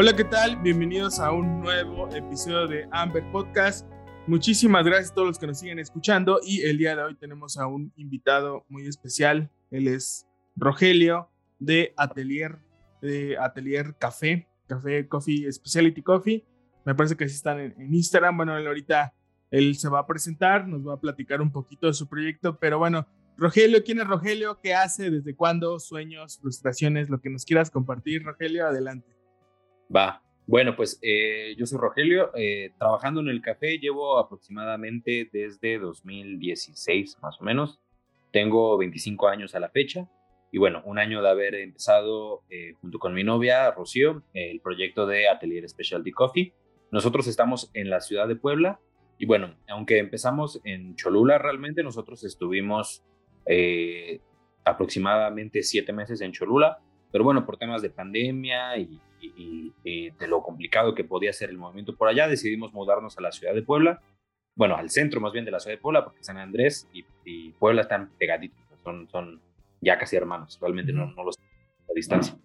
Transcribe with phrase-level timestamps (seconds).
[0.00, 0.54] Hola, ¿qué tal?
[0.62, 3.84] Bienvenidos a un nuevo episodio de Amber Podcast.
[4.28, 7.58] Muchísimas gracias a todos los que nos siguen escuchando y el día de hoy tenemos
[7.58, 9.50] a un invitado muy especial.
[9.72, 10.24] Él es
[10.54, 12.60] Rogelio de Atelier,
[13.02, 16.46] de Atelier Café, Café Coffee Specialty Coffee.
[16.84, 18.36] Me parece que sí están en, en Instagram.
[18.36, 19.12] Bueno, él ahorita
[19.50, 22.78] él se va a presentar, nos va a platicar un poquito de su proyecto, pero
[22.78, 24.60] bueno, Rogelio, ¿quién es Rogelio?
[24.62, 25.10] ¿Qué hace?
[25.10, 25.80] ¿Desde cuándo?
[25.80, 26.38] ¿Sueños?
[26.40, 27.10] ¿Frustraciones?
[27.10, 29.17] Lo que nos quieras compartir, Rogelio, adelante.
[29.94, 30.22] Va.
[30.46, 37.18] Bueno, pues eh, yo soy Rogelio, eh, trabajando en el café llevo aproximadamente desde 2016
[37.20, 37.80] más o menos.
[38.32, 40.08] Tengo 25 años a la fecha
[40.50, 45.06] y bueno, un año de haber empezado eh, junto con mi novia Rocío el proyecto
[45.06, 46.54] de Atelier Specialty Coffee.
[46.90, 48.80] Nosotros estamos en la ciudad de Puebla
[49.18, 53.04] y bueno, aunque empezamos en Cholula realmente, nosotros estuvimos
[54.64, 56.78] aproximadamente siete meses en Cholula,
[57.10, 61.58] pero bueno, por temas de pandemia y y, de lo complicado que podía ser el
[61.58, 64.02] movimiento por allá, decidimos mudarnos a la ciudad de Puebla,
[64.54, 67.82] bueno, al centro más bien de la ciudad de Puebla, porque San Andrés y, Puebla
[67.82, 69.40] están pegaditos, son, son
[69.80, 72.36] ya casi hermanos, realmente no, no los a distancia.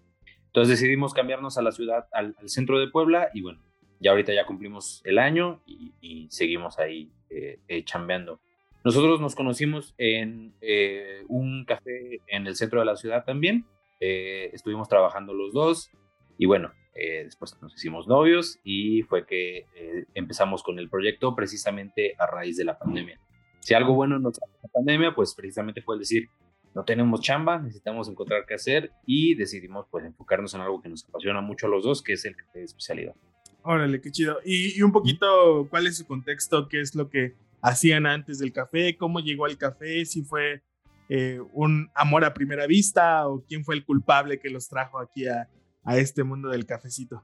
[0.54, 3.60] Entonces decidimos cambiarnos a la ciudad, al, centro de Puebla, y bueno,
[3.98, 8.40] ya ahorita ya cumplimos el año y, seguimos ahí eh, eh, chambeando.
[8.84, 13.66] Nosotros nos conocimos en eh, un café en el centro de la ciudad también.
[13.98, 15.90] estuvimos trabajando los dos.
[16.38, 21.34] Y bueno, eh, después nos hicimos novios y fue que eh, empezamos con el proyecto
[21.34, 23.18] precisamente a raíz de la pandemia.
[23.60, 26.28] Si algo bueno nos trajo la pandemia, pues precisamente fue el decir,
[26.74, 31.04] no tenemos chamba, necesitamos encontrar qué hacer y decidimos pues enfocarnos en algo que nos
[31.08, 33.14] apasiona mucho a los dos, que es el café de especialidad.
[33.62, 34.38] Órale, qué chido.
[34.44, 36.68] Y, un poquito, ¿cuál es su contexto?
[36.68, 38.96] ¿Qué es lo que hacían antes del café?
[38.96, 40.04] ¿Cómo llegó al café?
[40.04, 40.62] ¿Si fue
[41.08, 45.26] eh, un amor a primera vista o quién fue el culpable que los trajo aquí
[45.26, 45.48] a,
[45.84, 47.22] a este mundo del cafecito?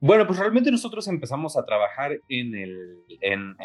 [0.00, 3.56] Bueno, pues realmente nosotros empezamos a trabajar en el, en,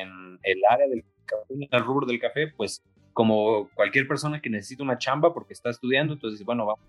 [0.43, 2.81] el área del café, en el rubro del café, pues
[3.13, 6.85] como cualquier persona que necesita una chamba porque está estudiando, entonces, bueno, vamos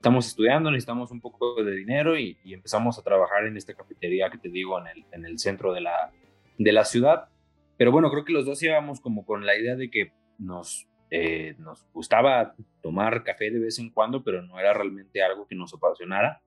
[0.00, 4.38] estamos estudiando, necesitamos un poco de dinero y, empezamos a trabajar en esta cafetería que
[4.38, 6.10] te digo en el, en el centro de la,
[6.56, 7.28] de la ciudad.
[7.76, 11.54] Pero bueno, creo que los dos íbamos como con la idea de que nos, eh,
[11.58, 15.74] nos gustaba tomar café de vez en cuando, pero no era realmente algo que nos
[15.74, 16.40] apasionara.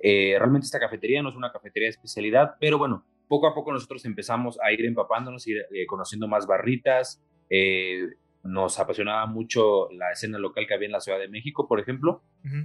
[0.00, 3.72] Eh, realmente esta cafetería no es una cafetería de especialidad, pero bueno, poco a poco
[3.72, 7.22] nosotros empezamos a ir empapándonos, ir eh, conociendo más barritas.
[7.50, 8.06] Eh,
[8.44, 12.22] nos apasionaba mucho la escena local que había en la Ciudad de México, por ejemplo.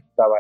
[0.10, 0.38] Estaba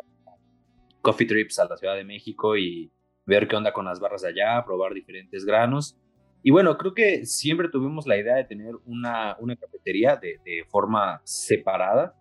[1.01, 2.91] coffee trips a la Ciudad de México y
[3.25, 5.97] ver qué onda con las barras de allá, probar diferentes granos.
[6.43, 10.65] Y bueno, creo que siempre tuvimos la idea de tener una, una cafetería de, de
[10.69, 12.15] forma separada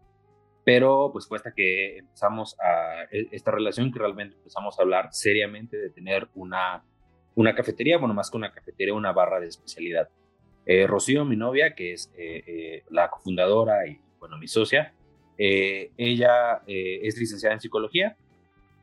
[0.65, 5.09] pero pues fue hasta que empezamos a e, esta relación que realmente empezamos a hablar
[5.13, 6.85] seriamente de tener una,
[7.35, 10.09] una cafetería, bueno, más que una cafetería, una barra de especialidad.
[10.65, 14.95] Eh, Rocío, mi novia, que es eh, eh, la cofundadora y, bueno, mi socia,
[15.37, 18.17] ella es licenciada en psicología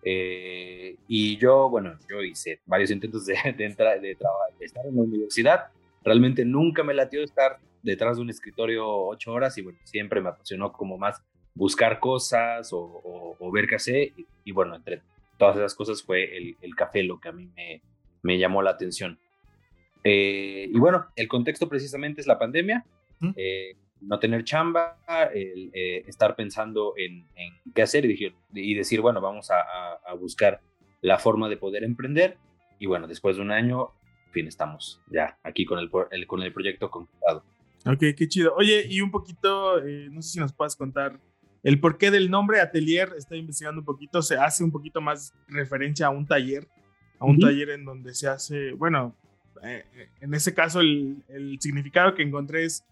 [0.03, 4.17] y yo, bueno, yo hice varios intentos de, entrar, de,
[4.59, 5.67] de estar en la universidad.
[6.03, 10.29] Realmente nunca me latió estar detrás de un escritorio ocho horas y bueno, siempre me
[10.29, 11.23] apasionó como más
[11.59, 14.13] buscar cosas o, ver qué hacer.
[14.45, 15.01] Y, bueno, entre
[15.37, 17.81] todas esas cosas fue el, café lo que a mí me,
[18.23, 19.19] me llamó la atención.
[20.05, 22.85] Eh, y bueno, el contexto precisamente es la pandemia,
[23.35, 24.97] eh, no tener chamba,
[25.33, 27.27] el, eh, estar pensando en,
[27.75, 30.61] qué hacer y, y, decir, bueno, vamos a, buscar
[31.01, 32.37] la forma de poder emprender.
[32.79, 33.89] Y bueno, después de un año,
[34.27, 37.43] en fin, estamos ya aquí con el, con el proyecto concretado.
[37.85, 38.55] Ok, qué chido.
[38.55, 41.19] Oye, y un poquito, no sé si nos puedes contar
[41.63, 46.07] el porqué del nombre Atelier, estoy investigando un poquito, se hace un poquito más referencia
[46.07, 46.67] a un taller,
[47.19, 49.15] a un taller en donde se hace, bueno,
[49.63, 49.83] eh,
[50.21, 52.85] en ese caso el, significado que encontré es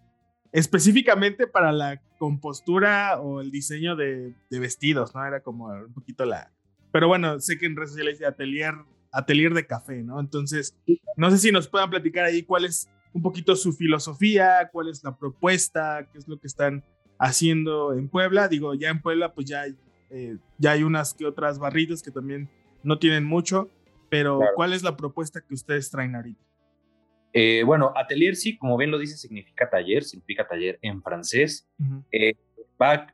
[0.52, 5.26] específicamente para la compostura o el diseño de, vestidos, ¿no?
[5.26, 6.52] Era como un poquito la...
[6.92, 8.74] Pero bueno, sé que en redes sociales dice atelier,
[9.12, 10.20] atelier de café, ¿no?
[10.20, 10.76] Entonces,
[11.16, 15.04] no sé si nos puedan platicar ahí cuál es un poquito su filosofía, cuál es
[15.04, 16.84] la propuesta, qué es lo que están
[17.20, 18.48] haciendo en Puebla.
[18.48, 19.66] Digo, ya en Puebla pues ya
[20.10, 22.50] eh, ya hay unas que otras barritas que también
[22.84, 23.70] no tienen mucho,
[24.10, 26.42] pero ¿cuál es la propuesta que ustedes traen ahorita?
[27.34, 31.68] Eh, bueno, atelier sí, como bien lo dice, significa taller, significa taller en francés.
[32.12, 32.36] Eh,
[32.82, 33.08] va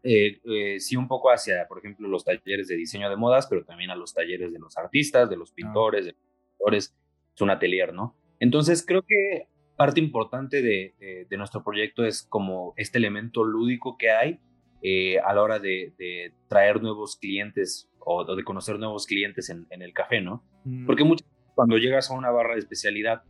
[0.77, 3.95] sí un poco hacia, por ejemplo, los talleres de diseño de modas, pero también a
[3.95, 6.95] los talleres de los artistas, de los pintores, de los pintores.
[7.33, 8.15] Es un atelier, ¿no?
[8.39, 14.39] Entonces creo que parte importante de, nuestro proyecto es como este elemento lúdico que hay
[14.81, 19.93] eh, a la hora de, traer nuevos clientes o, de conocer nuevos clientes en, el
[19.93, 20.43] café, ¿no?
[20.65, 20.85] Mm.
[20.85, 23.23] Porque muchas, cuando llegas a una barra de especialidad,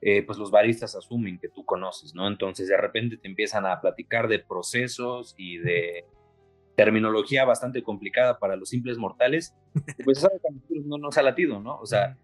[0.00, 2.26] eh, pues los baristas asumen que tú conoces, ¿no?
[2.26, 6.04] Entonces de repente te empiezan a platicar de procesos y de
[6.76, 9.54] terminología bastante complicada para los simples mortales,
[10.04, 10.26] pues
[10.86, 11.76] no nos ha latido, ¿no?
[11.78, 12.16] O sea,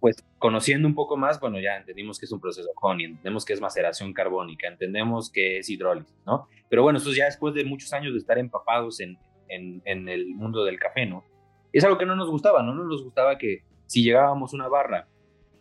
[0.00, 3.52] pues conociendo un poco más, bueno, ya entendimos que es un proceso honey, entendemos que
[3.52, 6.48] es maceración carbónica, entendemos que es hidrólisis, ¿no?
[6.68, 10.64] Pero bueno, esto ya después de muchos años de estar empapados en, en, el mundo
[10.64, 11.24] del café, ¿no?
[11.72, 12.74] Es algo que no nos gustaba, ¿no?
[12.74, 15.08] No nos gustaba que si llegábamos a una barra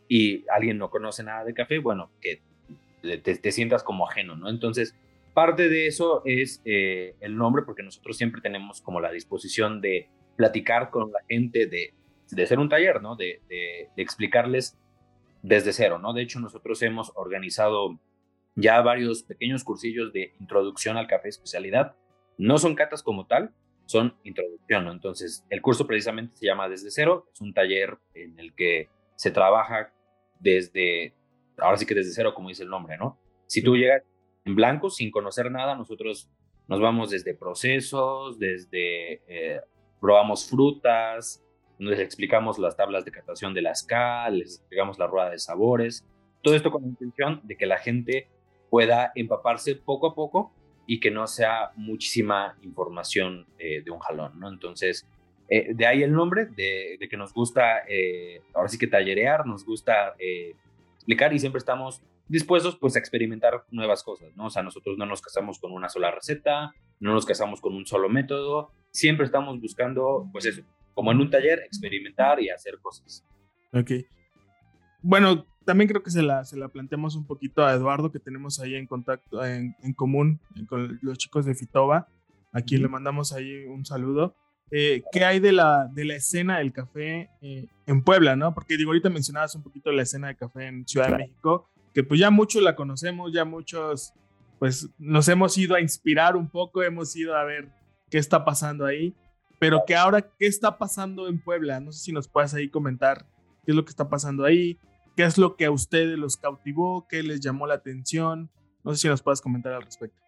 [0.07, 2.41] y alguien no conoce nada de café, bueno, que
[3.01, 4.49] te, te sientas como ajeno, ¿no?
[4.49, 4.95] Entonces,
[5.33, 10.09] parte de eso es eh, el nombre, porque nosotros siempre tenemos como la disposición de
[10.35, 11.93] platicar con la gente, de,
[12.29, 13.15] de hacer un taller, ¿no?
[13.15, 14.77] De, de, explicarles
[15.41, 16.13] desde cero, ¿no?
[16.13, 17.99] De hecho, nosotros hemos organizado
[18.55, 21.95] ya varios pequeños cursillos de introducción al café especialidad.
[22.37, 23.53] No son catas como tal,
[23.85, 24.91] son introducción, ¿no?
[24.91, 29.31] Entonces, el curso precisamente se llama Desde Cero, es un taller en el que se
[29.31, 29.93] trabaja
[30.39, 31.13] desde,
[31.57, 33.17] ahora sí que desde cero, como dice el nombre, ¿no?
[33.47, 34.03] Si tú llegas
[34.43, 36.29] en blanco, sin conocer nada, nosotros
[36.67, 39.61] nos vamos desde procesos, desde eh,
[40.01, 41.44] probamos frutas,
[41.79, 46.05] les explicamos las tablas de captación de las K, les explicamos la rueda de sabores,
[46.41, 48.27] todo esto con la intención de que la gente
[48.69, 50.51] pueda empaparse poco a poco
[50.87, 54.49] y que no sea muchísima información eh, de un jalón, ¿no?
[54.49, 55.07] Entonces,
[55.49, 59.65] eh, de ahí el nombre, de, que nos gusta, eh, ahora sí que tallerear, nos
[59.65, 60.15] gusta
[60.97, 64.45] explicar y siempre estamos dispuestos pues a experimentar nuevas cosas, ¿no?
[64.45, 67.85] O sea, nosotros no nos casamos con una sola receta, no nos casamos con un
[67.85, 70.63] solo método, siempre estamos buscando, pues eso,
[70.95, 73.23] como en un taller, experimentar y hacer cosas.
[73.71, 73.91] Ok.
[75.03, 78.59] Bueno, también creo que se la, se la planteamos un poquito a Eduardo, que tenemos
[78.59, 82.07] ahí en contacto, en, en común con los chicos de Fitoba,
[82.51, 84.35] a quien le mandamos ahí un saludo.
[84.71, 88.53] Eh, ¿Qué hay de la, de la escena del café eh, en Puebla, no?
[88.53, 92.03] Porque digo, ahorita mencionabas un poquito la escena de café en Ciudad de México, que
[92.03, 94.13] pues ya muchos la conocemos, ya muchos,
[94.57, 97.69] pues nos hemos ido a inspirar un poco, hemos ido a ver
[98.09, 99.13] qué está pasando ahí,
[99.59, 101.79] pero que ahora, ¿qué está pasando en Puebla?
[101.79, 103.25] No sé si nos puedes ahí comentar
[103.65, 104.79] qué es lo que está pasando ahí,
[105.15, 108.49] qué es lo que a ustedes los cautivó, qué les llamó la atención,
[108.83, 110.19] no sé si nos puedes comentar al respecto.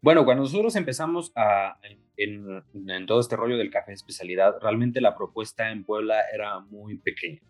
[0.00, 1.78] Bueno, cuando nosotros empezamos a,
[2.16, 7.40] en, todo este rollo del café especialidad, realmente la propuesta en Puebla era muy pequeña.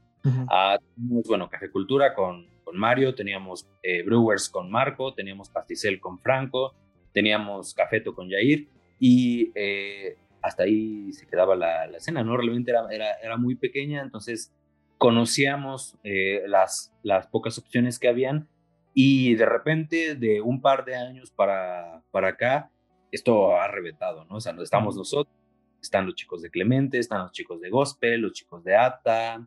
[0.48, 5.98] Ah, teníamos, bueno, Café Cultura con, con Mario, teníamos eh, Brewers con Marco, teníamos Pasticel
[5.98, 6.74] con Franco,
[7.12, 8.68] teníamos Cafeto con Jair
[9.00, 12.36] y eh, hasta ahí se quedaba la, la, escena, ¿no?
[12.36, 14.52] Realmente era, era, era muy pequeña, entonces
[14.98, 18.48] conocíamos eh, las, las pocas opciones que habían
[18.94, 22.70] y de repente de un par de años para, para acá,
[23.10, 24.36] esto ha reventado, ¿no?
[24.36, 25.34] O sea, estamos nosotros,
[25.80, 29.46] están los chicos de Clemente, están los chicos de Gospel, los chicos de Ata,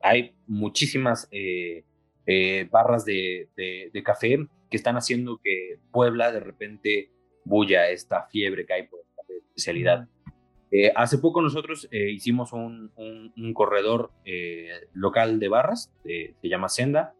[0.00, 1.84] hay muchísimas eh,
[2.26, 7.10] eh, barras de, de, café que están haciendo que Puebla de repente
[7.44, 9.00] bulla esta fiebre que hay por
[9.56, 10.08] especialidad.
[10.70, 14.10] Eh, hace poco nosotros hicimos un, un, corredor
[14.92, 17.14] local de barras, se llama Senda.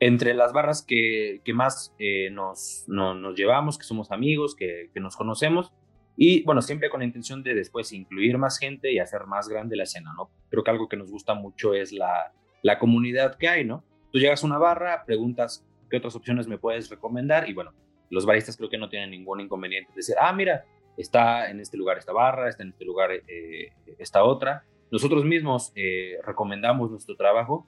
[0.00, 1.94] entre las barras que, que más
[2.30, 5.72] nos, nos, llevamos, que somos amigos, que, que nos conocemos,
[6.16, 9.76] y bueno, siempre con la intención de después incluir más gente y hacer más grande
[9.76, 10.30] la escena, ¿no?
[10.48, 12.32] Creo que algo que nos gusta mucho es la,
[12.62, 13.84] la comunidad que hay, ¿no?
[14.12, 17.72] Tú llegas a una barra, preguntas qué otras opciones me puedes recomendar y bueno,
[18.14, 20.64] los baristas creo que no tienen ningún inconveniente de decir, ah, mira,
[20.96, 24.64] está en este lugar esta barra, está en este lugar eh, esta otra.
[24.90, 27.66] Nosotros mismos eh, recomendamos nuestro trabajo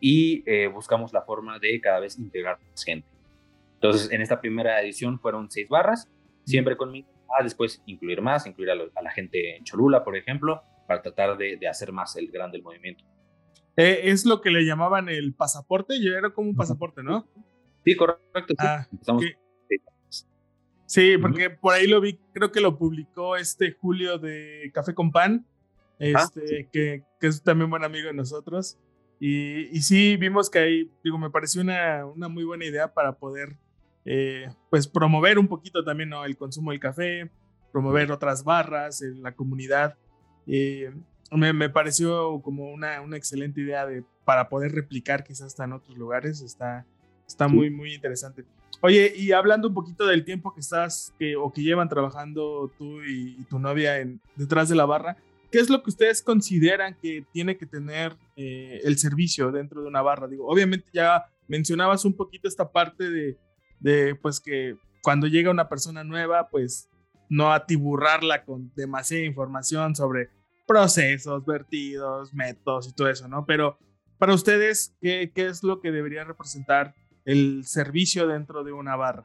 [0.00, 3.08] y eh, buscamos la forma de cada vez integrar más gente.
[3.74, 6.10] Entonces, en esta primera edición fueron seis barras,
[6.44, 11.02] siempre conmigo a después incluir más, incluir a, la gente en Cholula, por ejemplo, para
[11.02, 13.04] tratar de, hacer más el grande el movimiento.
[13.76, 17.26] Eh, es lo que le llamaban el pasaporte, yo era como un pasaporte, ¿no?
[17.84, 18.54] Sí, correcto.
[19.18, 19.34] Sí,
[20.86, 25.12] sí porque por ahí lo vi, creo que lo publicó este Julio de Café con
[25.12, 25.46] Pan,
[25.98, 28.78] este, que, que, es también buen amigo de nosotros.
[29.18, 33.12] Y, y sí, vimos que ahí, digo, me pareció una, una muy buena idea para
[33.12, 33.56] poder
[34.08, 36.24] eh, pues promover un poquito también ¿no?
[36.24, 37.28] el consumo del café,
[37.72, 39.96] promover otras barras en la comunidad.
[40.46, 40.94] Eh,
[41.32, 45.72] me, me, pareció como una, una excelente idea de, para poder replicar quizás hasta en
[45.72, 46.40] otros lugares.
[46.40, 46.86] Está,
[47.26, 48.44] está muy, muy interesante.
[48.82, 53.02] Oye, y hablando un poquito del tiempo que estás que, o que llevan trabajando tú
[53.02, 55.16] y, tu novia en, detrás de la barra,
[55.50, 59.88] ¿qué es lo que ustedes consideran que tiene que tener eh, el servicio dentro de
[59.88, 60.28] una barra?
[60.28, 63.38] Digo, obviamente ya mencionabas un poquito esta parte de,
[63.80, 66.88] de pues que cuando llega una persona nueva, pues
[67.28, 70.30] no atiburrarla con demasiada información sobre
[70.66, 73.46] procesos, vertidos, métodos y todo eso, ¿no?
[73.46, 73.78] Pero
[74.18, 76.94] para ustedes, ¿qué, qué es lo que debería representar
[77.26, 79.24] el servicio dentro de una barra?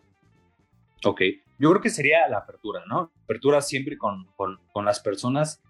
[1.05, 1.22] Ok,
[1.58, 3.12] yo creo que sería la apertura, ¿no?
[3.24, 5.63] Apertura siempre con, con, las personas.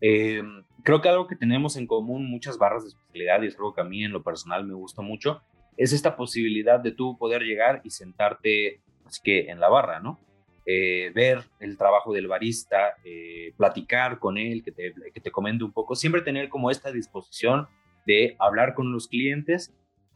[0.00, 0.42] Eh,
[0.84, 3.80] creo que algo que tenemos en común muchas barras de especialidad, y es algo que
[3.80, 5.42] a mí en lo personal me gusta mucho,
[5.76, 10.20] es esta posibilidad de tú poder llegar y sentarte así que en la barra, ¿no?
[10.66, 15.64] Eh, ver el trabajo del barista, eh, platicar con él, que te, que te comente
[15.64, 17.66] un poco, siempre tener como esta disposición
[18.06, 19.72] de hablar con los clientes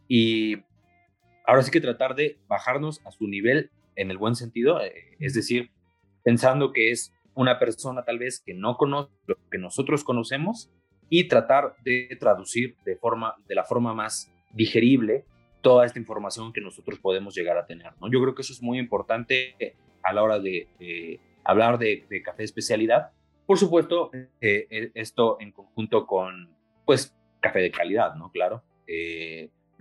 [0.08, 0.58] y
[1.44, 5.34] ahora sí que tratar de bajarnos a su nivel en el buen sentido, eh, es
[5.34, 5.70] decir,
[6.24, 10.70] pensando que es una persona tal vez que no conoce lo que nosotros conocemos
[11.08, 15.24] y tratar de traducir de, forma, de la forma más digerible
[15.60, 17.92] toda esta información que nosotros podemos llegar a tener.
[18.00, 18.10] ¿no?
[18.10, 19.54] Yo creo que eso es muy importante
[20.02, 23.10] a la hora de, hablar de, café especialidad.
[23.46, 26.50] Por supuesto, eh, eh, esto en conjunto con,
[26.84, 28.30] pues, café de calidad, ¿no?
[28.30, 28.62] Claro.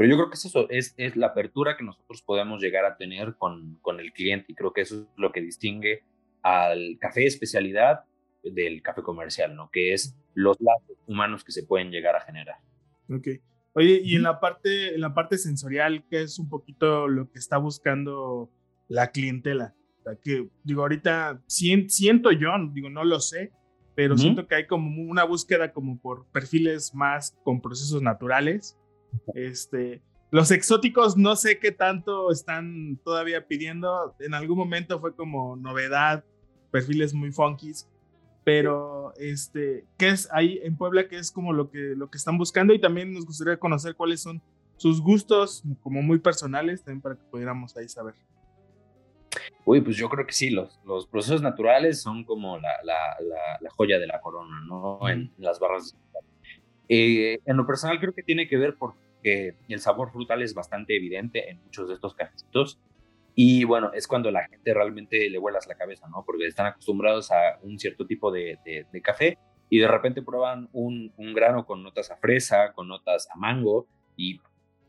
[0.02, 2.98] Pero yo creo que es eso, es, es la apertura que nosotros podemos llegar a
[2.98, 6.04] tener con, con el cliente y creo que eso es lo que distingue
[6.42, 8.06] al café de especialidad
[8.42, 9.70] del café comercial, ¿no?
[9.72, 12.56] Que es los lazos humanos que se pueden llegar a generar.
[13.12, 13.28] Ok.
[13.74, 17.38] Oye, y en la parte, en la parte sensorial, ¿qué es un poquito lo que
[17.38, 18.50] está buscando
[18.88, 19.76] la clientela?
[20.24, 23.52] que digo, ahorita siento yo, digo, no lo sé,
[23.94, 28.80] pero siento que hay como una búsqueda como por perfiles más con procesos naturales.
[29.34, 34.16] Este, los exóticos no sé qué tanto están todavía pidiendo.
[34.20, 36.24] En algún momento fue como novedad,
[36.72, 37.88] perfiles muy funkies.
[38.44, 41.08] Pero, este, ¿qué es ahí en Puebla?
[41.08, 42.74] ¿Qué es como lo que, lo que están buscando?
[42.74, 44.42] Y también nos gustaría conocer cuáles son
[44.78, 48.16] sus gustos como muy personales, también para que pudiéramos ahí saber.
[49.64, 52.98] Uy, pues yo creo que sí, los, los procesos naturales son como la, la,
[53.62, 55.08] la, joya de la corona, ¿no?
[55.08, 55.96] En las barras.
[56.94, 60.94] Eh, en lo personal creo que tiene que ver porque el sabor frutal es bastante
[60.98, 62.82] evidente en muchos de estos cafecitos.
[63.34, 66.26] Y bueno, es cuando la gente realmente le vuelas la cabeza, ¿no?
[66.26, 68.60] Porque están acostumbrados a un cierto tipo de,
[69.02, 69.38] café
[69.70, 73.88] y de repente prueban un, un, grano con notas a fresa, con notas a mango
[74.18, 74.42] y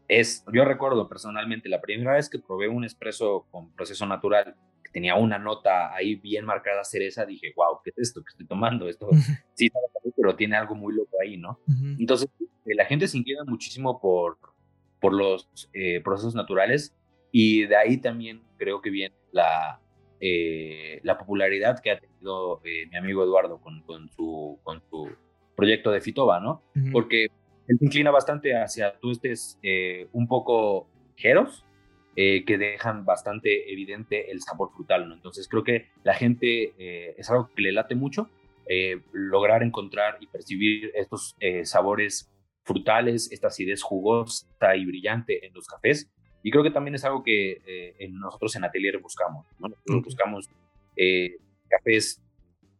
[0.09, 4.57] es, yo recuerdo personalmente la primera vez que probé un espresso con proceso natural
[4.93, 8.47] que tenía una nota ahí bien marcada cereza, dije, wow, ¿qué es esto que estoy
[8.47, 8.89] tomando?
[8.89, 9.09] Esto
[9.55, 9.71] sí,
[10.17, 11.59] pero tiene algo muy loco ahí, ¿no?
[11.99, 12.29] Entonces,
[12.67, 14.39] eh, la gente se inclina muchísimo por,
[15.01, 16.95] por los eh, procesos naturales
[17.31, 19.81] y de ahí también creo que viene la,
[20.21, 25.09] eh, la popularidad que ha tenido mi amigo Eduardo con, con, su, con su
[25.57, 26.63] proyecto de Fitoba, ¿no?
[26.93, 27.29] Porque
[27.69, 31.65] él se inclina bastante hacia tuestes eh, un poco ligeros,
[32.17, 35.15] eh, que dejan bastante evidente el sabor frutal, ¿no?
[35.15, 38.29] Entonces creo que la gente eh, es algo que le late mucho,
[39.13, 42.33] lograr encontrar y percibir estos sabores
[42.65, 46.11] frutales, esta acidez jugosa y brillante en los cafés.
[46.43, 49.69] Y creo que también es algo que nosotros en Atelier buscamos, ¿no?
[49.69, 50.49] Nosotros buscamos
[51.69, 52.23] cafés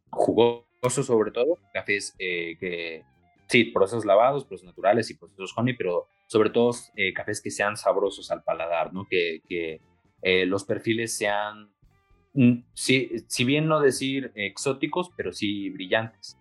[0.09, 3.03] jugosos sobre todo, cafés que
[3.47, 7.77] sí, procesos lavados, procesos naturales y procesos honey, pero sobre todo eh, cafés que sean
[7.77, 9.05] sabrosos al paladar, ¿no?
[9.07, 9.81] Que, que
[10.23, 11.69] eh, los perfiles sean,
[12.33, 16.39] mm, si bien no decir exóticos, pero sí brillantes.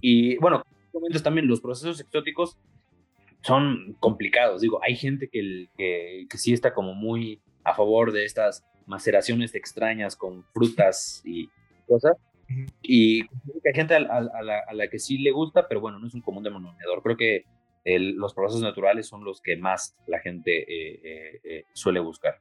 [0.00, 0.62] Y bueno,
[1.24, 2.56] también los procesos exóticos
[3.40, 4.60] son complicados.
[4.60, 9.56] Digo, hay gente que, que, que sí está como muy a favor de estas maceraciones
[9.56, 11.48] extrañas con frutas y
[11.88, 12.16] cosas,
[12.82, 16.44] y hay gente a, la, que sí le gusta, pero bueno, no es un común
[16.44, 17.02] denominador.
[17.02, 17.44] Creo que
[17.84, 22.40] los procesos naturales son los que más la gente eh, eh, eh, suele buscar.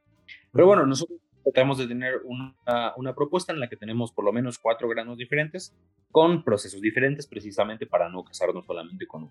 [0.51, 4.31] Pero bueno, nosotros tratamos de tener una, una, propuesta en la que tenemos por lo
[4.31, 5.75] menos cuatro granos diferentes
[6.11, 9.23] con procesos diferentes precisamente para no casarnos solamente con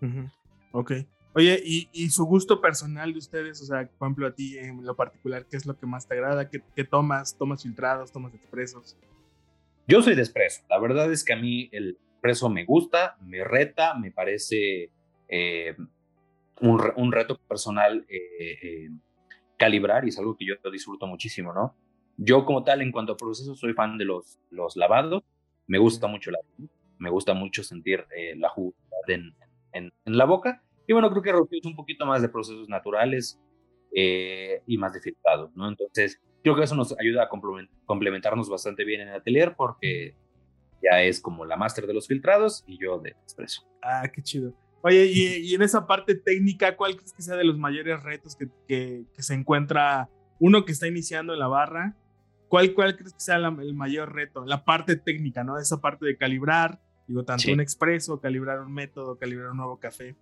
[0.00, 0.32] uno.
[0.72, 0.92] Ok.
[1.34, 3.60] Oye, ¿y, ¿y, su gusto personal de ustedes?
[3.62, 6.14] O sea, por ejemplo, a ti en lo particular, ¿qué es lo que más te
[6.14, 6.48] agrada?
[6.48, 7.36] ¿Qué, qué tomas?
[7.36, 8.12] ¿Tomas filtrados?
[8.12, 8.96] ¿Tomas expresos?
[9.86, 10.62] Yo soy de espresso.
[10.68, 14.90] La verdad es que a mí el espresso me gusta, me reta, me parece
[15.32, 15.74] eh,
[16.60, 18.90] un, reto personal eh, eh,
[19.56, 21.74] calibrar y es algo que yo disfruto muchísimo, ¿no?
[22.16, 24.38] Yo como tal, en cuanto a procesos, soy fan de los,
[24.76, 25.24] lavados.
[25.66, 26.38] Me gusta mucho la
[26.98, 29.32] me gusta mucho sentir la jugosidad
[29.72, 30.62] en, la boca.
[30.86, 33.40] Y bueno, creo que Rocío es un poquito más de procesos naturales
[33.92, 35.68] y más de filtrado, ¿no?
[35.68, 37.28] Entonces, Creo que eso nos ayuda a
[37.86, 40.16] complementarnos bastante bien en el atelier porque
[40.82, 43.62] ya es como la máster de los filtrados y yo de expreso.
[43.80, 44.52] Ah, qué chido.
[44.82, 48.48] Oye, y, en esa parte técnica, ¿cuál crees que sea de los mayores retos que,
[48.66, 50.10] que, se encuentra
[50.40, 51.96] uno que está iniciando en la barra
[52.52, 54.44] ¿cuál, cuál crees que sea el mayor reto?
[54.44, 55.58] La parte técnica, ¿no?
[55.58, 60.16] Esa parte de calibrar, digo, tanto un expreso, calibrar un método, calibrar un nuevo café.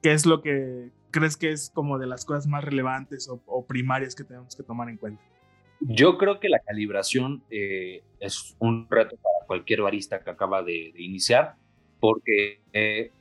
[0.00, 4.14] ¿Qué es lo que crees que es como de las cosas más relevantes o, primarias
[4.14, 5.22] que tenemos que tomar en cuenta?
[5.80, 10.94] Yo creo que la calibración eh, es un reto para cualquier barista que acaba de,
[10.96, 11.56] iniciar,
[12.00, 13.12] porque, eh,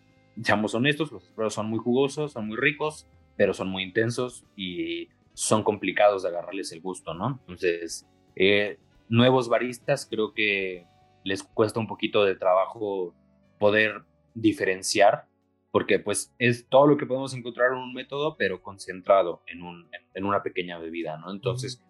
[0.41, 5.09] seamos honestos, los expresos son muy jugosos, son muy ricos, pero son muy intensos y
[5.33, 7.39] son complicados de agarrarles el gusto, ¿no?
[7.41, 8.77] Entonces, eh,
[9.09, 10.85] nuevos baristas creo que
[11.23, 13.13] les cuesta un poquito de trabajo
[13.59, 15.27] poder diferenciar
[15.73, 19.89] porque pues es todo lo que podemos encontrar en un método, pero concentrado en, un,
[20.13, 21.31] en una pequeña bebida, ¿no?
[21.31, 21.83] Entonces,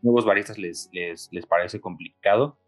[0.00, 2.58] nuevos baristas les, les, les parece complicado.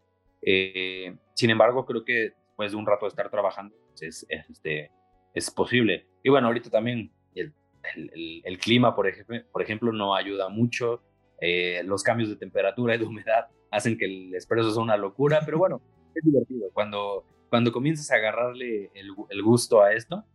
[0.43, 4.91] Eh, sin embargo, creo que después de un rato de estar trabajando, pues, es, este,
[5.33, 6.07] es posible.
[6.23, 7.53] Y bueno, ahorita también el,
[7.95, 11.01] el, el clima, por ejemplo, por ejemplo, no ayuda mucho.
[11.41, 15.41] Eh, los cambios de temperatura y de humedad hacen que el espresso sea una locura,
[15.45, 15.81] pero bueno,
[16.15, 16.69] es divertido.
[16.73, 20.25] Cuando, cuando comienzas a agarrarle el, el gusto a esto,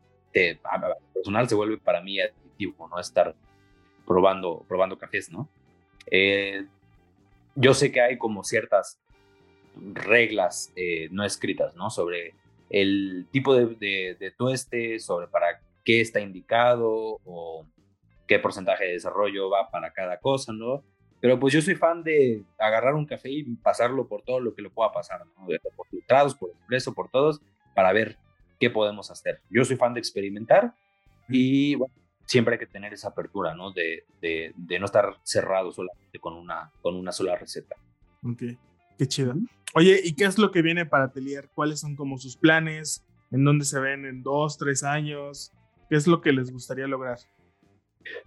[1.12, 2.98] personal se vuelve para mí adictivo, ¿no?
[2.98, 3.34] Estar
[4.06, 5.48] probando, probando cafés, ¿no?
[6.10, 6.66] Eh,
[7.54, 9.00] yo sé que hay como ciertas
[9.76, 11.90] reglas eh, no escritas, ¿no?
[11.90, 12.34] Sobre
[12.74, 17.64] el tipo de, de, de, tueste, sobre para qué está indicado o
[18.26, 20.82] qué porcentaje de desarrollo va para cada cosa, ¿no?
[21.20, 24.62] Pero pues yo soy fan de agarrar un café y pasarlo por todo lo que
[24.62, 25.46] lo pueda pasar, ¿no?
[25.76, 27.40] Por filtrados, por expreso, por todos,
[27.76, 28.18] para ver
[28.58, 29.40] qué podemos hacer.
[29.50, 30.74] Yo soy fan de experimentar
[31.28, 31.94] y bueno,
[32.26, 33.70] siempre hay que tener esa apertura, ¿no?
[33.70, 37.76] De, de, de, no estar cerrado solamente con una, con una sola receta.
[38.24, 38.42] Ok,
[38.98, 39.34] qué chido.
[39.74, 41.48] Oye, ¿y qué es lo que viene para Atelier?
[41.54, 43.04] ¿Cuáles son como sus planes?
[43.30, 45.52] ¿En dónde se ven en dos, tres años?
[45.88, 47.18] ¿Qué es lo que les gustaría lograr?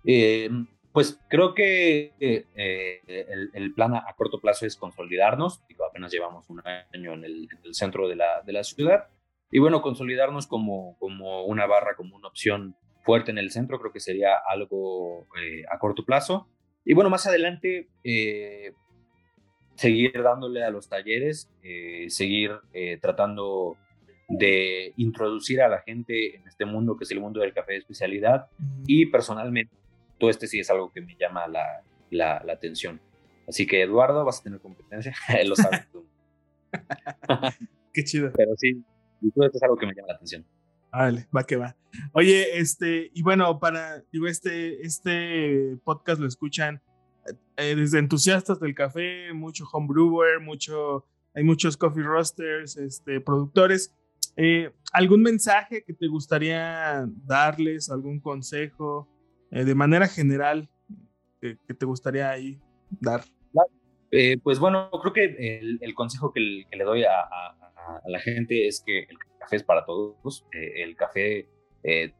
[0.05, 0.49] Eh,
[0.91, 2.45] pues creo que eh,
[3.07, 5.65] el, el, plan a, corto plazo es consolidarnos.
[5.67, 9.07] Digo, apenas llevamos un año en el, en el centro de la, de la ciudad
[9.51, 13.93] y bueno, consolidarnos como, como una barra, como una opción fuerte en el centro, creo
[13.93, 16.49] que sería algo eh, a corto plazo.
[16.83, 18.73] Y bueno, más adelante, eh,
[19.77, 22.51] seguir dándole a los talleres, eh, seguir
[23.01, 23.77] tratando
[24.27, 27.79] de introducir a la gente en este mundo que es el mundo del café de
[27.79, 28.47] especialidad.
[28.85, 29.73] Y personalmente,
[30.19, 32.99] todo este sí es algo que me llama la, la, la atención.
[33.47, 35.13] Así que Eduardo, vas a tener competencia,
[35.45, 36.05] lo sabes tú.
[37.93, 38.31] Qué chido.
[38.35, 38.83] Pero sí,
[39.33, 40.45] todo esto es algo que me llama la atención.
[40.91, 41.75] Vale, va que va.
[42.13, 46.81] Oye, este, y bueno, para, digo, este, este podcast lo escuchan
[47.57, 53.95] eh, desde entusiastas del café, mucho homebrewer, mucho, hay muchos coffee roasters, este, productores.
[54.35, 59.09] Eh, ¿Algún mensaje que te gustaría darles, algún consejo
[59.51, 60.69] eh, de manera general
[61.41, 62.59] que, te gustaría ahí
[62.89, 63.21] dar?
[64.41, 67.09] pues bueno, creo que el, consejo que, le doy a,
[68.05, 70.45] la gente es que el café es para todos.
[70.53, 71.49] Eh, el café
[71.83, 72.13] eh,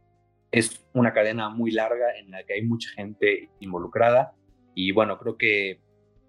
[0.52, 4.34] es una cadena muy larga en la que hay mucha gente involucrada
[4.78, 5.80] y bueno, creo que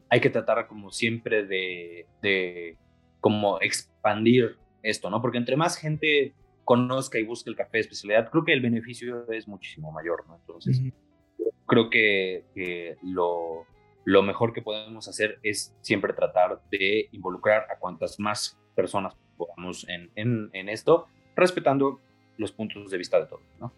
[0.09, 2.79] hay que tratar como siempre de, de
[3.21, 5.21] como expandir esto, ¿no?
[5.21, 6.33] Porque entre más gente
[6.65, 10.37] conozca y busque el café de especialidad, creo que el beneficio es muchísimo mayor, ¿no?
[10.37, 10.81] Entonces,
[11.67, 13.67] creo que, que lo,
[14.07, 19.87] lo mejor que podemos hacer es siempre tratar de involucrar a cuantas más personas podamos
[19.91, 21.07] en, en, en, esto,
[21.37, 22.01] respetando
[22.39, 23.75] los puntos de vista de todos, ¿no?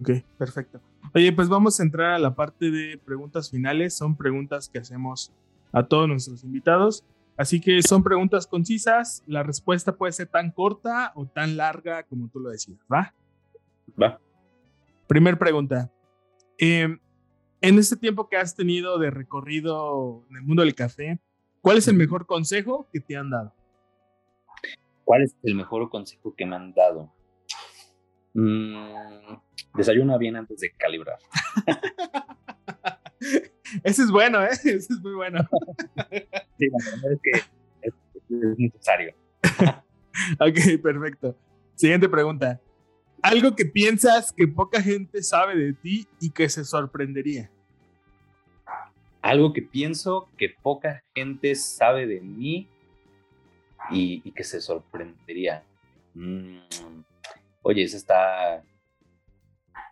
[0.00, 0.80] Ok, perfecto.
[1.14, 3.94] Oye, pues vamos a entrar a la parte de preguntas finales.
[3.94, 5.32] Son preguntas que hacemos
[5.72, 7.04] a todos nuestros invitados.
[7.36, 9.22] Así que son preguntas concisas.
[9.26, 13.14] La respuesta puede ser tan corta o tan larga como tú lo decidas, ¿va?
[14.00, 14.20] Va.
[15.06, 15.90] Primer pregunta.
[16.58, 16.98] Em,
[17.60, 21.18] en este tiempo que has tenido de recorrido en el mundo del café,
[21.60, 23.52] ¿cuál es el mejor consejo que te han dado?
[25.04, 27.12] ¿Cuál es el mejor consejo que me han dado?
[28.34, 29.36] Mm,
[29.74, 31.18] desayuna bien antes de calibrar.
[33.82, 34.50] Ese es bueno, ¿eh?
[34.64, 35.40] Ese es muy bueno.
[36.58, 37.30] sí, la verdad es que
[37.82, 37.94] es,
[38.58, 39.14] necesario.
[40.40, 41.36] ok, perfecto.
[41.74, 42.60] Siguiente pregunta.
[43.22, 47.50] Algo que piensas que poca gente sabe de ti y que se sorprendería.
[49.22, 52.68] Algo que pienso que poca gente sabe de mí
[53.90, 55.64] y, que se sorprendería.
[56.14, 56.58] Mm,
[57.64, 58.62] oye, esa está.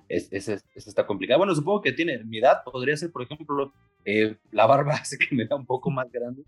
[0.09, 1.39] Esa está complicada.
[1.39, 3.73] Bueno, supongo que tiene mi edad, podría ser, por ejemplo,
[4.05, 6.45] eh, la barba hace que me vea un poco más grande.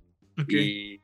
[0.48, 1.00] Y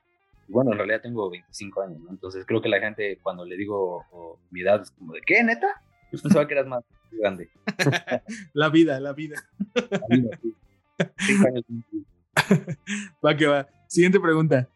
[0.47, 2.11] bueno, en realidad tengo 25 años, ¿no?
[2.11, 4.05] Entonces creo que la gente cuando le digo
[4.51, 5.69] mi edad es como de, ¿qué, neta?
[6.13, 7.49] Yo pensaba que eras más grande.
[8.53, 9.37] la vida, la vida.
[9.75, 10.55] La vida, sí.
[13.25, 13.69] Va que va.
[13.87, 14.69] Siguiente pregunta.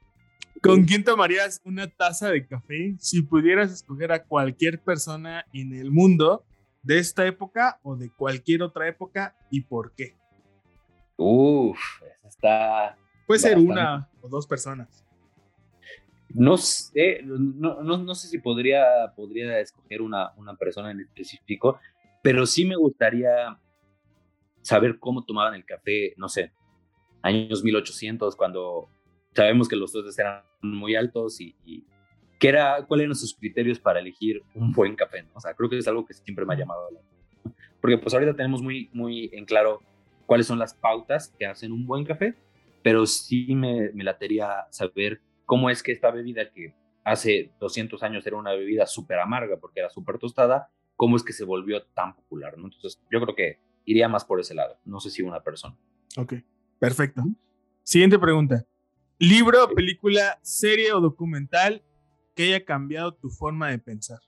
[0.65, 5.91] ¿Con quién tomarías una taza de café si pudieras escoger a cualquier persona en el
[5.91, 6.43] mundo
[6.83, 10.17] de esta época o de cualquier otra época y por qué?
[11.19, 11.79] Uf,
[12.27, 12.97] está.
[13.27, 15.05] Puede ser una o dos personas.
[16.31, 21.79] No sé, no, no, sé si podría, podría escoger una, una persona en específico,
[22.23, 23.59] pero sí me gustaría
[24.63, 26.53] saber cómo tomaban el café, no sé,
[27.23, 28.89] años 1800, cuando
[29.35, 31.85] sabemos que los tostes eran muy altos y,
[32.39, 35.23] ¿qué era, cuáles eran sus criterios para elegir un buen café.
[35.23, 35.31] ¿no?
[35.35, 37.55] O sea, creo que es algo que siempre me ha llamado la atención.
[37.81, 39.81] Porque pues ahorita tenemos muy, muy en claro
[40.27, 42.35] cuáles son las pautas que hacen un buen café,
[42.83, 48.27] pero sí me, me latería saber cómo es que esta bebida que hace 200 años
[48.27, 52.15] era una bebida súper amarga porque era súper tostada, cómo es que se volvió tan
[52.15, 52.65] popular, ¿no?
[52.65, 55.77] Entonces, yo creo que iría más por ese lado, no sé si una persona.
[56.17, 56.35] Ok,
[56.79, 57.23] perfecto.
[57.83, 58.67] Siguiente pregunta.
[59.19, 61.83] Libro, película, serie o documental
[62.35, 64.19] que haya cambiado tu forma de pensar.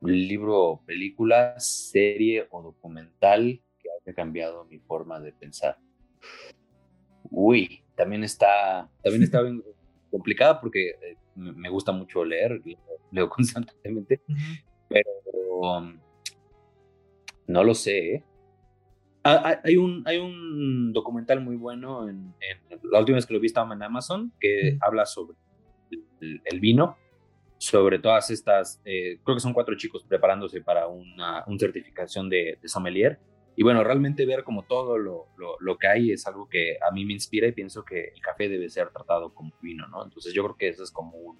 [0.00, 5.78] Libro, película, serie o documental que haya cambiado mi forma de pensar.
[7.30, 9.62] Uy, también está, también está bien
[10.10, 12.58] complicada porque eh, me gusta mucho leer,
[13.12, 14.22] leo, constantemente,
[14.88, 16.00] pero um,
[17.46, 18.14] no lo sé.
[18.14, 18.24] ¿eh?
[19.24, 22.34] Ah, hay, un, hay un documental muy bueno, en,
[22.82, 25.36] la última vez que lo vi estaba en Amazon, que habla sobre
[26.20, 26.96] el, vino,
[27.58, 33.20] sobre todas estas, eh, creo que son cuatro chicos preparándose para una, certificación de, sommelier.
[33.54, 37.04] Y bueno, realmente ver como todo lo, lo, que hay es algo que a mí
[37.04, 40.02] me inspira y pienso que el café debe ser tratado como vino, ¿no?
[40.02, 41.36] Entonces yo creo que ese es como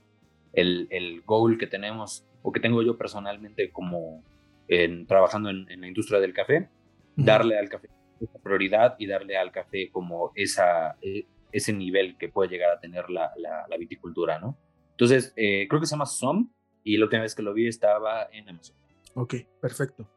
[0.52, 4.22] el, el goal que tenemos o que tengo yo personalmente como
[4.68, 6.68] en, trabajando en, la industria del café,
[7.16, 7.88] darle al café
[8.20, 12.80] esa prioridad y darle al café como esa, e, ese nivel que puede llegar a
[12.80, 14.58] tener la, la, viticultura, ¿no?
[14.90, 16.50] Entonces, eh, creo que se llama SOM
[16.84, 18.76] y la última vez que lo vi estaba en Amazon.
[19.14, 20.08] Ok, perfecto.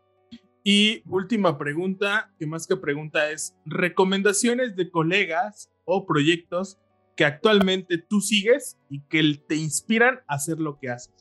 [0.63, 6.79] Y última pregunta, que más que pregunta es, recomendaciones de colegas o proyectos
[7.15, 11.13] que actualmente tú sigues y que te inspiran a hacer lo que haces.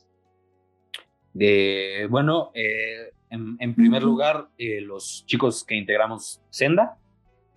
[1.33, 3.11] De, bueno, eh,
[3.59, 6.97] en, primer lugar, eh, los chicos que integramos Senda,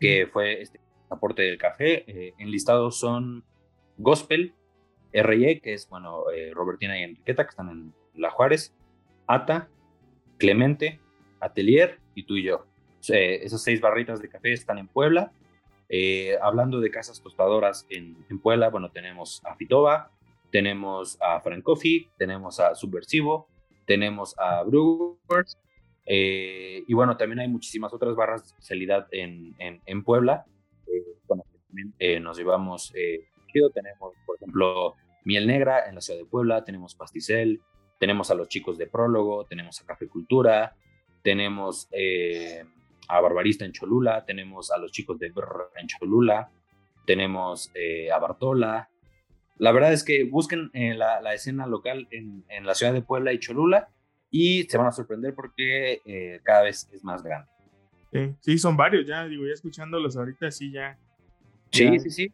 [0.00, 3.44] que fue este aporte del café, eh, enlistados son
[3.96, 4.54] Gospel,
[5.12, 8.74] RE, que es, bueno, eh, Robertina y Enriqueta, que están en La Juárez,
[9.26, 9.68] Ata,
[10.36, 11.00] Clemente,
[11.40, 12.66] Atelier y tú y yo.
[13.00, 15.32] esas seis barritas de café están en Puebla.
[16.42, 20.10] hablando de casas tostadoras en, en, Puebla, bueno, tenemos a Fitoba,
[20.50, 23.48] tenemos a Frank Coffee, tenemos a Subversivo,
[23.88, 25.58] tenemos a Brewers,
[26.08, 30.46] eh, y bueno, también hay muchísimas otras barras de especialidad en, en, Puebla.
[30.86, 32.92] Eh, también eh, nos llevamos,
[33.74, 34.94] tenemos, por ejemplo,
[35.24, 37.60] Miel Negra en la ciudad de Puebla, tenemos Pasticel,
[37.98, 40.74] tenemos a los chicos de Prólogo, tenemos a Café Cultura,
[41.22, 41.88] tenemos
[43.08, 46.50] a Barbarista en Cholula, tenemos a los chicos de Brr en Cholula,
[47.04, 47.70] tenemos
[48.12, 48.88] a Bartola,
[49.58, 53.40] la verdad es que busquen eh, la, escena local en, la ciudad de Puebla y
[53.40, 53.88] Cholula
[54.30, 57.48] y se van a sorprender porque eh, cada vez es más grande.
[58.40, 60.98] Sí, son varios ya, digo, ya escuchándolos ahorita sí ya.
[61.70, 62.32] Sí, sí, sí.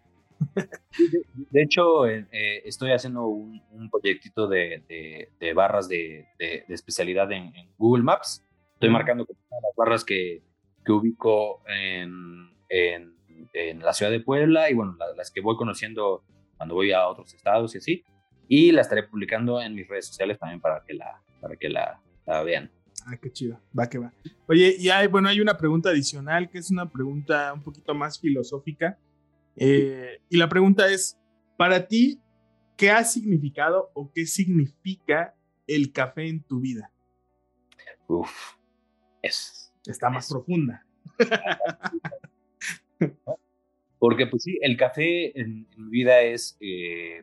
[1.50, 2.26] de, hecho, eh,
[2.64, 6.26] estoy haciendo un, proyectito de, barras de,
[6.68, 8.44] especialidad en, Google Maps.
[8.74, 10.42] Estoy marcando las barras que,
[10.88, 12.52] ubico en,
[13.80, 16.22] la ciudad de Puebla y bueno, las que voy conociendo
[16.57, 18.04] cuando voy a otros estados y así.
[18.46, 22.00] Y la estaré publicando en mis redes sociales también para que la, para que la,
[22.42, 22.70] vean.
[23.04, 23.61] Ah, qué chido.
[23.78, 24.14] Va que va.
[24.48, 28.18] Oye, y hay, bueno, hay una pregunta adicional que es una pregunta un poquito más
[28.18, 28.98] filosófica.
[29.57, 31.20] Eh, y la pregunta es,
[31.59, 32.18] para ti,
[32.78, 35.35] ¿qué ha significado o qué significa
[35.66, 36.90] el café en tu vida?
[38.07, 38.54] Uf,
[39.20, 39.70] es.
[39.85, 40.87] Está más profunda.
[43.98, 47.22] Porque pues sí, el café en, mi vida es, eh,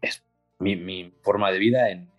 [0.00, 0.24] es
[0.58, 2.10] mi, forma de vida en,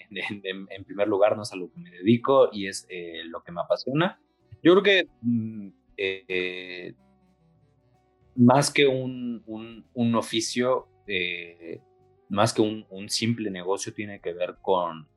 [0.86, 3.62] primer lugar, no es a lo que me dedico y es eh, lo que me
[3.62, 4.20] apasiona.
[4.64, 5.68] Yo creo que mm,
[5.98, 6.94] eh,
[8.36, 9.44] más que un,
[9.94, 10.88] un, oficio,
[12.30, 15.08] más que un, simple negocio, tiene que ver con,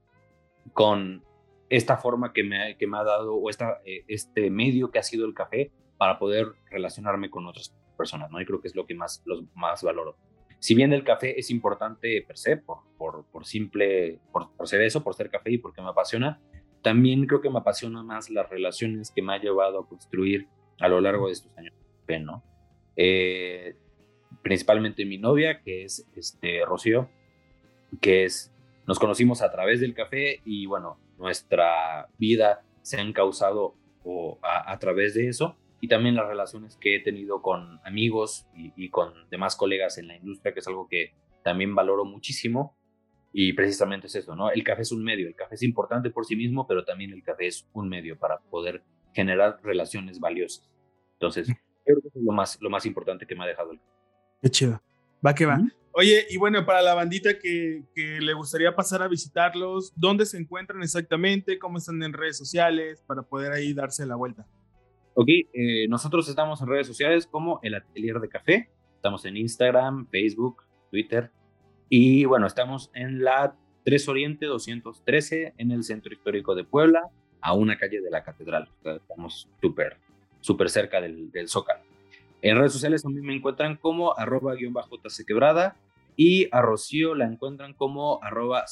[0.72, 1.22] con
[1.68, 5.26] esta forma que me, que me ha dado o esta, este medio que ha sido
[5.26, 8.40] el café para poder relacionarme con otras personas, ¿no?
[8.40, 10.16] Y creo que es lo que más, los, más valoro.
[10.60, 15.14] Si bien el café es importante per se, por, por, simple, por, ser eso, por
[15.14, 16.40] ser café y porque me apasiona,
[16.82, 20.88] también creo que me apasiona más las relaciones que me ha llevado a construir a
[20.88, 21.74] lo largo de estos años
[22.18, 22.42] ¿no?
[22.96, 23.76] Eh,
[24.42, 27.08] principalmente mi novia, que es este, Rocío,
[28.00, 28.52] que es,
[28.86, 34.78] nos conocimos a través del café y bueno, nuestra vida se ha encausado o a,
[34.78, 39.56] través de eso y también las relaciones que he tenido con amigos y, con demás
[39.56, 42.76] colegas en la industria, que es algo que también valoro muchísimo.
[43.32, 44.50] Y precisamente es eso, ¿no?
[44.50, 47.22] El café es un medio, el café es importante por sí mismo, pero también el
[47.22, 48.82] café es un medio para poder
[49.14, 50.68] generar relaciones valiosas.
[51.14, 51.46] Entonces,
[51.84, 53.90] creo que es lo más, lo más importante que me ha dejado el café.
[54.42, 54.82] Qué chido.
[55.24, 55.60] Va que va.
[55.92, 60.36] Oye, y bueno, para la bandita que, que, le gustaría pasar a visitarlos, ¿dónde se
[60.36, 61.58] encuentran exactamente?
[61.58, 63.02] ¿Cómo están en redes sociales?
[63.06, 64.46] Para poder ahí darse la vuelta.
[65.22, 68.70] Ok, eh, nosotros estamos en redes sociales como El Atelier de Café.
[68.94, 71.30] Estamos en Instagram, Facebook, Twitter.
[71.90, 73.54] Y bueno, estamos en la
[73.84, 77.02] 3 Oriente 213 en el Centro Histórico de Puebla,
[77.42, 78.70] a una calle de la Catedral.
[78.82, 79.98] Estamos súper,
[80.40, 81.82] súper cerca del, del Zócalo.
[82.40, 85.76] En redes sociales también me encuentran como arroba guion bajo quebrada
[86.16, 88.64] y a Rocío la encuentran como arroba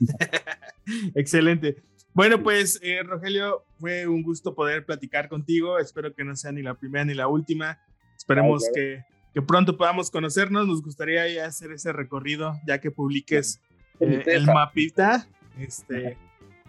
[1.14, 1.82] Excelente.
[2.14, 5.78] Bueno, pues eh, Rogelio, fue un gusto poder platicar contigo.
[5.78, 7.78] Espero que no sea ni la primera ni la última.
[8.16, 10.66] Esperemos que, que, pronto podamos conocernos.
[10.66, 13.60] Nos gustaría ya hacer ese recorrido, ya que publiques
[14.00, 15.26] eh, el mapita.
[15.58, 16.18] Este,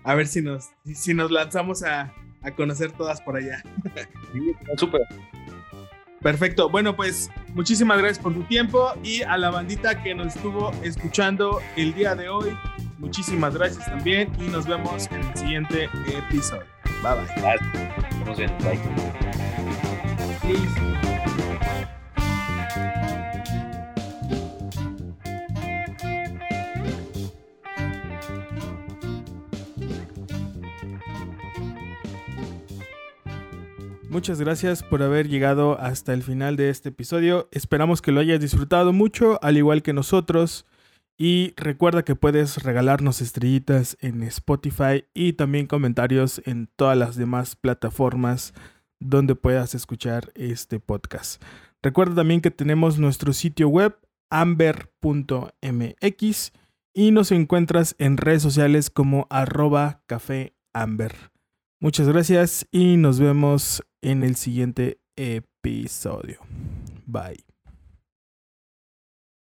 [0.03, 3.63] a ver si nos, si nos lanzamos a, a conocer todas por allá.
[4.77, 5.01] Súper.
[6.21, 6.69] Perfecto.
[6.69, 11.59] Bueno, pues muchísimas gracias por tu tiempo y a la bandita que nos estuvo escuchando
[11.75, 12.57] el día de hoy.
[13.03, 16.63] Muchísimas gracias también y nos vemos en el siguiente episodio.
[17.03, 18.25] Bye bye.
[18.25, 18.63] Nos vemos.
[18.63, 18.79] Bye.
[34.09, 37.49] Muchas gracias por haber llegado hasta el final de este episodio.
[37.51, 40.65] Esperamos que lo hayas disfrutado mucho, al igual que nosotros.
[41.17, 47.55] Y recuerda que puedes regalarnos estrellitas en Spotify y también comentarios en todas las demás
[47.55, 48.53] plataformas
[48.99, 51.41] donde puedas escuchar este podcast.
[51.81, 53.95] Recuerda también que tenemos nuestro sitio web
[54.29, 55.51] amber.mx
[56.93, 61.13] y nos encuentras en redes sociales como arroba café amber.
[61.79, 66.39] Muchas gracias y nos vemos en el siguiente episodio.
[67.05, 67.52] Bye.